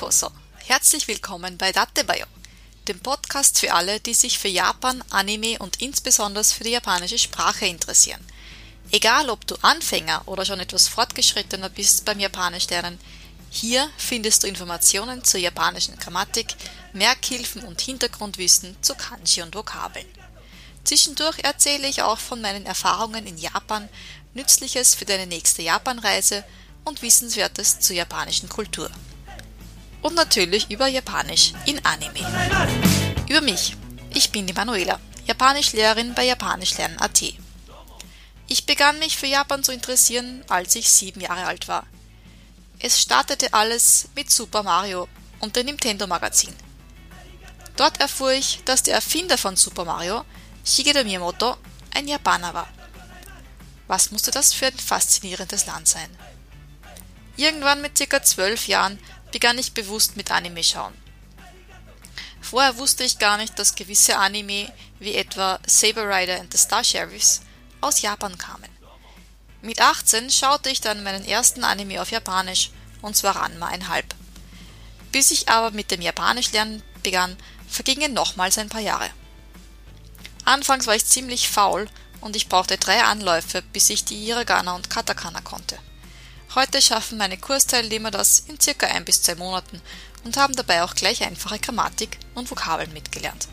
Yokoso, 0.00 0.30
herzlich 0.64 1.08
willkommen 1.08 1.58
bei 1.58 1.72
Dattebayo, 1.72 2.24
dem 2.88 3.00
Podcast 3.00 3.58
für 3.58 3.74
alle, 3.74 4.00
die 4.00 4.14
sich 4.14 4.38
für 4.38 4.48
Japan, 4.48 5.04
Anime 5.10 5.58
und 5.58 5.82
insbesondere 5.82 6.42
für 6.42 6.64
die 6.64 6.70
japanische 6.70 7.18
Sprache 7.18 7.66
interessieren. 7.66 8.24
Egal, 8.92 9.28
ob 9.28 9.46
du 9.46 9.56
Anfänger 9.60 10.22
oder 10.24 10.46
schon 10.46 10.58
etwas 10.58 10.88
fortgeschrittener 10.88 11.68
bist 11.68 12.06
beim 12.06 12.18
Japanisch 12.18 12.70
lernen, 12.70 12.98
hier 13.50 13.90
findest 13.98 14.42
du 14.42 14.46
Informationen 14.46 15.22
zur 15.22 15.38
japanischen 15.38 15.98
Grammatik, 15.98 16.54
Merkhilfen 16.94 17.62
und 17.64 17.82
Hintergrundwissen 17.82 18.78
zu 18.80 18.94
Kanji 18.94 19.42
und 19.42 19.54
Vokabeln. 19.54 20.06
Zwischendurch 20.82 21.40
erzähle 21.44 21.86
ich 21.86 22.00
auch 22.00 22.18
von 22.18 22.40
meinen 22.40 22.64
Erfahrungen 22.64 23.26
in 23.26 23.36
Japan, 23.36 23.86
Nützliches 24.32 24.94
für 24.94 25.04
deine 25.04 25.26
nächste 25.26 25.60
Japanreise 25.60 26.42
und 26.86 27.02
Wissenswertes 27.02 27.80
zur 27.80 27.96
japanischen 27.96 28.48
Kultur 28.48 28.90
und 30.02 30.14
natürlich 30.14 30.70
über 30.70 30.86
Japanisch 30.86 31.52
in 31.66 31.84
Anime. 31.84 32.20
Über 33.28 33.40
mich. 33.40 33.76
Ich 34.12 34.30
bin 34.30 34.46
die 34.46 34.52
Manuela, 34.52 34.98
Japanischlehrerin 35.26 36.14
bei 36.14 36.24
Japanischlernen.at. 36.24 37.22
Ich 38.48 38.66
begann 38.66 38.98
mich 38.98 39.16
für 39.16 39.26
Japan 39.26 39.62
zu 39.62 39.72
interessieren, 39.72 40.44
als 40.48 40.74
ich 40.74 40.90
sieben 40.90 41.20
Jahre 41.20 41.44
alt 41.44 41.68
war. 41.68 41.86
Es 42.80 43.00
startete 43.00 43.52
alles 43.52 44.08
mit 44.16 44.30
Super 44.30 44.62
Mario 44.62 45.06
und 45.38 45.54
dem 45.54 45.66
Nintendo 45.66 46.06
Magazin. 46.06 46.54
Dort 47.76 48.00
erfuhr 48.00 48.32
ich, 48.32 48.60
dass 48.64 48.82
der 48.82 48.94
Erfinder 48.94 49.38
von 49.38 49.54
Super 49.56 49.84
Mario, 49.84 50.24
Shigeru 50.64 51.04
Miyamoto, 51.04 51.56
ein 51.94 52.08
Japaner 52.08 52.52
war. 52.52 52.68
Was 53.86 54.10
musste 54.10 54.30
das 54.30 54.52
für 54.52 54.66
ein 54.66 54.78
faszinierendes 54.78 55.66
Land 55.66 55.88
sein? 55.88 56.10
Irgendwann 57.36 57.80
mit 57.80 57.96
circa 57.96 58.22
zwölf 58.22 58.66
Jahren 58.66 58.98
begann 59.32 59.58
ich 59.58 59.72
bewusst 59.72 60.16
mit 60.16 60.30
Anime 60.30 60.62
schauen. 60.64 60.94
Vorher 62.40 62.78
wusste 62.78 63.04
ich 63.04 63.18
gar 63.18 63.36
nicht, 63.36 63.58
dass 63.58 63.74
gewisse 63.74 64.16
Anime 64.16 64.72
wie 64.98 65.14
etwa 65.14 65.60
Saber 65.66 66.08
Rider 66.08 66.40
and 66.40 66.52
the 66.52 66.58
Star 66.58 66.82
Sheriffs 66.82 67.42
aus 67.80 68.02
Japan 68.02 68.36
kamen. 68.38 68.70
Mit 69.62 69.80
18 69.80 70.30
schaute 70.30 70.70
ich 70.70 70.80
dann 70.80 71.02
meinen 71.02 71.24
ersten 71.24 71.64
Anime 71.64 72.00
auf 72.00 72.10
Japanisch, 72.10 72.70
und 73.02 73.16
zwar 73.16 73.36
Ranma 73.36 73.66
einhalb. 73.66 74.14
Bis 75.12 75.30
ich 75.30 75.48
aber 75.48 75.70
mit 75.70 75.90
dem 75.90 76.00
Japanisch 76.00 76.52
lernen 76.52 76.82
begann, 77.02 77.36
vergingen 77.68 78.14
nochmals 78.14 78.58
ein 78.58 78.68
paar 78.68 78.80
Jahre. 78.80 79.10
Anfangs 80.44 80.86
war 80.86 80.96
ich 80.96 81.04
ziemlich 81.04 81.48
faul 81.48 81.88
und 82.20 82.36
ich 82.36 82.48
brauchte 82.48 82.78
drei 82.78 83.02
Anläufe, 83.02 83.62
bis 83.72 83.90
ich 83.90 84.04
die 84.04 84.24
Hiragana 84.24 84.74
und 84.74 84.90
Katakana 84.90 85.40
konnte. 85.40 85.78
Heute 86.56 86.82
schaffen 86.82 87.16
meine 87.16 87.38
Kursteilnehmer 87.38 88.10
das 88.10 88.40
in 88.48 88.58
circa 88.58 88.86
ein 88.88 89.04
bis 89.04 89.22
zwei 89.22 89.36
Monaten 89.36 89.80
und 90.24 90.36
haben 90.36 90.56
dabei 90.56 90.82
auch 90.82 90.96
gleich 90.96 91.22
einfache 91.22 91.60
Grammatik 91.60 92.18
und 92.34 92.50
Vokabeln 92.50 92.92
mitgelernt. 92.92 93.46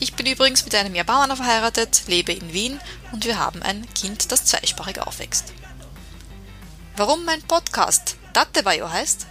Ich 0.00 0.14
bin 0.14 0.24
übrigens 0.24 0.64
mit 0.64 0.74
einem 0.74 0.94
Japaner 0.94 1.36
verheiratet, 1.36 2.04
lebe 2.06 2.32
in 2.32 2.54
Wien 2.54 2.80
und 3.12 3.26
wir 3.26 3.38
haben 3.38 3.62
ein 3.62 3.86
Kind, 3.92 4.32
das 4.32 4.46
zweisprachig 4.46 4.98
aufwächst. 5.00 5.52
Warum 6.96 7.26
mein 7.26 7.42
Podcast 7.42 8.16
Dattebayo 8.32 8.90
heißt? 8.90 9.26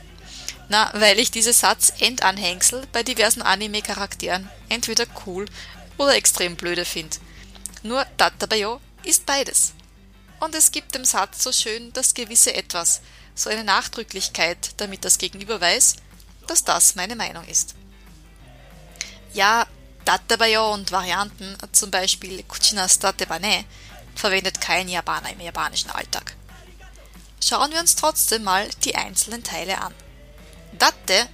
Na, 0.69 0.91
weil 0.94 1.17
ich 1.17 1.31
diese 1.31 1.53
Satz-Endanhängsel 1.53 2.85
bei 2.94 3.02
diversen 3.02 3.41
Anime-Charakteren 3.41 4.47
entweder 4.69 5.06
cool 5.25 5.47
oder 5.97 6.16
extrem 6.16 6.56
blöde 6.56 6.85
finde. 6.85 7.18
Nur 7.81 8.06
Dattebayo 8.18 8.79
ist 9.03 9.25
beides. 9.25 9.74
Und 10.41 10.56
es 10.56 10.72
gibt 10.72 10.96
dem 10.96 11.06
Satz 11.06 11.44
so 11.44 11.52
schön 11.52 11.94
das 11.94 12.16
gewisse 12.16 12.56
Etwas, 12.56 13.02
so 13.35 13.52
eine 13.52 13.63
Nachdrücklichkeit, 13.63 14.72
damit 14.78 15.06
das 15.06 15.19
Gegenüber 15.19 15.62
weiß, 15.62 15.97
dass 16.47 16.63
das 16.63 16.96
meine 16.96 17.16
Meinung 17.16 17.46
ist. 17.46 17.75
Ja, 19.34 19.68
Datebayo 20.03 20.74
und 20.74 20.91
Varianten, 20.91 21.56
zum 21.74 21.91
Beispiel 21.91 22.41
Kuchinas 22.41 22.97
Datebane, 22.97 23.66
verwendet 24.16 24.59
kein 24.59 24.90
Japaner 24.90 25.31
im 25.31 25.41
japanischen 25.41 25.91
Alltag. 25.91 26.35
Schauen 27.40 27.72
wir 27.72 27.80
uns 27.80 27.96
trotzdem 27.96 28.44
mal 28.44 28.68
die 28.84 28.96
einzelnen 28.96 29.44
Teile 29.44 29.80
an. 29.80 29.94
Date 30.74 31.30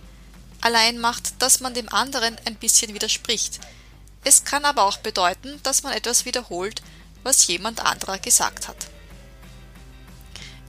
allein 0.59 0.99
macht, 0.99 1.41
dass 1.41 1.61
man 1.61 1.73
dem 1.73 1.87
anderen 1.93 2.35
ein 2.43 2.55
bisschen 2.55 2.93
widerspricht. 2.93 3.61
Es 4.25 4.43
kann 4.43 4.65
aber 4.65 4.83
auch 4.83 4.97
bedeuten, 4.97 5.61
dass 5.63 5.83
man 5.83 5.93
etwas 5.93 6.25
wiederholt, 6.25 6.81
was 7.23 7.47
jemand 7.47 7.79
anderer 7.79 8.19
gesagt 8.19 8.67
hat. 8.67 8.75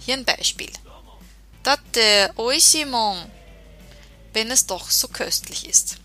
Hier 0.08 0.16
ein 0.16 0.24
Beispiel. 0.24 0.70
Datte 1.62 2.32
oishimon, 2.36 3.30
wenn 4.32 4.50
es 4.50 4.64
doch 4.64 4.88
so 4.88 5.06
köstlich 5.08 5.68
ist. 5.68 5.98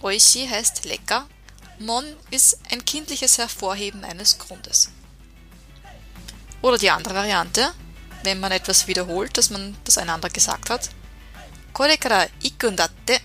Oishi 0.00 0.48
heißt 0.48 0.86
lecker, 0.86 1.28
mon 1.78 2.02
ist 2.30 2.58
ein 2.70 2.82
kindliches 2.82 3.36
Hervorheben 3.36 4.04
eines 4.04 4.38
Grundes. 4.38 4.88
Oder 6.62 6.78
die 6.78 6.88
andere 6.88 7.14
Variante, 7.14 7.74
wenn 8.22 8.40
man 8.40 8.52
etwas 8.52 8.86
wiederholt, 8.86 9.36
das 9.36 9.50
man 9.50 9.76
das 9.84 9.98
einander 9.98 10.30
gesagt 10.30 10.70
hat. 10.70 10.88
Kore 11.74 11.98
kara 11.98 12.26
ikun 12.42 12.74
datte. 12.74 13.20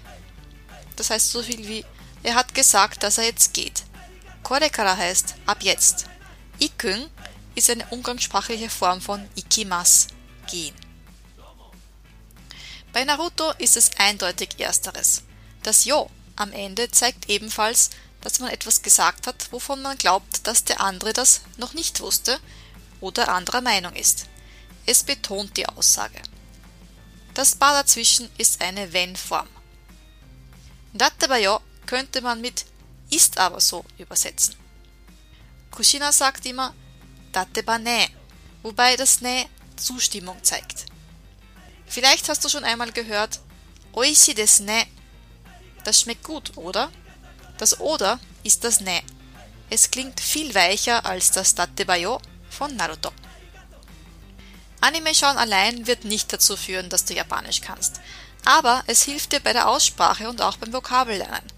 Das 0.98 1.10
heißt 1.10 1.32
so 1.32 1.42
viel 1.42 1.66
wie 1.66 1.86
er 2.22 2.36
hat 2.36 2.54
gesagt, 2.54 3.02
dass 3.02 3.18
er 3.18 3.24
jetzt 3.24 3.54
geht. 3.54 3.84
Kore 4.44 4.70
kara 4.70 4.98
heißt 4.98 5.36
ab 5.46 5.60
jetzt. 5.62 6.08
Ikun 6.60 7.10
ist 7.58 7.72
eine 7.72 7.88
umgangssprachliche 7.88 8.70
Form 8.70 9.02
von 9.02 9.28
ikimas, 9.36 10.08
gehen. 10.46 10.76
Bei 12.94 13.04
Naruto 13.04 13.52
ist 13.58 13.76
es 13.76 13.92
eindeutig 13.98 14.60
ersteres. 14.60 15.24
Das 15.64 15.86
Jo 15.86 16.10
am 16.36 16.54
Ende 16.54 16.92
zeigt 16.92 17.30
ebenfalls, 17.30 17.90
dass 18.22 18.40
man 18.40 18.52
etwas 18.52 18.84
gesagt 18.84 19.26
hat, 19.26 19.52
wovon 19.52 19.82
man 19.82 19.98
glaubt, 19.98 20.46
dass 20.46 20.66
der 20.66 20.82
andere 20.82 21.14
das 21.14 21.42
noch 21.58 21.74
nicht 21.74 22.00
wusste 22.00 22.40
oder 23.02 23.30
anderer 23.30 23.62
Meinung 23.62 23.94
ist. 23.96 24.28
Es 24.86 25.04
betont 25.04 25.58
die 25.58 25.68
Aussage. 25.68 26.22
Das 27.34 27.56
Bar 27.56 27.74
dazwischen 27.74 28.30
ist 28.38 28.62
eine 28.62 28.94
Wenn-Form. 28.94 29.48
Datebayo 30.94 31.60
könnte 31.88 32.22
man 32.22 32.40
mit 32.40 32.66
ist 33.10 33.40
aber 33.40 33.62
so 33.62 33.84
übersetzen. 33.98 34.56
Kushina 35.72 36.12
sagt 36.12 36.46
immer, 36.46 36.74
Dateba 37.38 37.78
ne, 37.78 38.10
wobei 38.64 38.96
das 38.96 39.22
ne 39.22 39.46
Zustimmung 39.76 40.44
zeigt. 40.44 40.86
Vielleicht 41.86 42.30
hast 42.30 42.44
du 42.44 42.50
schon 42.50 42.64
einmal 42.64 42.92
gehört, 42.92 43.42
Oishi 43.94 44.34
des 44.34 44.60
ne. 44.60 44.88
Das 45.84 46.02
schmeckt 46.02 46.24
gut, 46.24 46.58
oder? 46.58 46.92
Das 47.60 47.80
oder 47.80 48.20
ist 48.44 48.64
das 48.64 48.82
ne. 48.82 49.04
Es 49.70 49.92
klingt 49.92 50.20
viel 50.20 50.56
weicher 50.56 51.06
als 51.06 51.30
das 51.30 51.54
Datebayo 51.54 52.20
von 52.50 52.76
Naruto. 52.76 53.12
Anime 54.82 55.14
schauen 55.14 55.38
allein 55.38 55.86
wird 55.86 56.06
nicht 56.06 56.34
dazu 56.34 56.58
führen, 56.58 56.90
dass 56.90 57.06
du 57.06 57.14
Japanisch 57.14 57.62
kannst, 57.62 58.02
aber 58.46 58.84
es 58.88 59.04
hilft 59.04 59.32
dir 59.32 59.42
bei 59.42 59.54
der 59.54 59.68
Aussprache 59.68 60.28
und 60.28 60.42
auch 60.42 60.58
beim 60.58 60.74
Vokabellernen. 60.74 61.52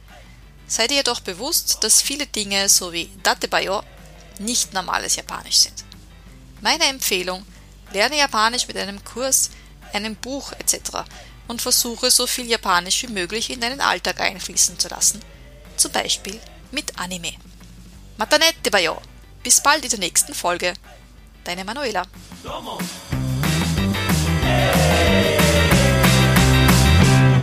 Sei 0.67 0.88
dir 0.88 0.97
jedoch 0.97 1.22
bewusst, 1.22 1.85
dass 1.85 2.01
viele 2.01 2.28
Dinge 2.28 2.67
so 2.67 2.91
wie 2.91 3.09
Datebayo 3.23 3.81
nicht 4.39 4.73
normales 4.73 5.16
Japanisch 5.16 5.57
sind. 5.57 5.83
Meine 6.61 6.85
Empfehlung, 6.85 7.45
lerne 7.94 8.17
Japanisch 8.17 8.67
mit 8.67 8.77
einem 8.77 9.03
Kurs, 9.03 9.51
einem 9.94 10.16
Buch 10.16 10.51
etc. 10.53 11.03
und 11.47 11.61
versuche 11.61 12.11
so 12.11 12.28
viel 12.28 12.47
Japanisch 12.47 13.03
wie 13.03 13.14
möglich 13.14 13.49
in 13.49 13.61
deinen 13.61 13.81
Alltag 13.81 14.19
einfließen 14.19 14.78
zu 14.78 14.87
lassen, 14.87 15.22
zum 15.78 15.91
Beispiel 15.91 16.40
mit 16.72 16.97
Anime. 16.99 17.34
Matanette 18.17 18.72
bayo! 18.72 19.02
Bis 19.41 19.61
bald 19.61 19.84
in 19.85 19.90
der 19.90 19.99
nächsten 19.99 20.34
Folge. 20.34 20.73
Deine 21.46 21.64
Manuela. 21.64 22.03